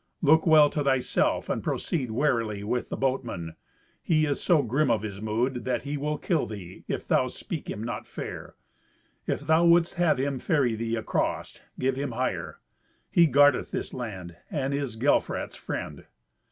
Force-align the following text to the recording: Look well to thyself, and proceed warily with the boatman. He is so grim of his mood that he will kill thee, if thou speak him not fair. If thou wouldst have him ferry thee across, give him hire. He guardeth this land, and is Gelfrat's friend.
Look 0.23 0.47
well 0.47 0.67
to 0.71 0.83
thyself, 0.83 1.47
and 1.47 1.63
proceed 1.63 2.09
warily 2.09 2.63
with 2.63 2.89
the 2.89 2.97
boatman. 2.97 3.55
He 4.01 4.25
is 4.25 4.41
so 4.41 4.63
grim 4.63 4.89
of 4.89 5.03
his 5.03 5.21
mood 5.21 5.63
that 5.65 5.83
he 5.83 5.95
will 5.95 6.17
kill 6.17 6.47
thee, 6.47 6.83
if 6.87 7.07
thou 7.07 7.27
speak 7.27 7.69
him 7.69 7.83
not 7.83 8.07
fair. 8.07 8.55
If 9.27 9.41
thou 9.41 9.63
wouldst 9.63 9.93
have 10.01 10.17
him 10.17 10.39
ferry 10.39 10.73
thee 10.73 10.95
across, 10.95 11.61
give 11.77 11.97
him 11.97 12.13
hire. 12.13 12.57
He 13.11 13.27
guardeth 13.27 13.69
this 13.69 13.93
land, 13.93 14.37
and 14.49 14.73
is 14.73 14.95
Gelfrat's 14.97 15.55
friend. 15.55 16.05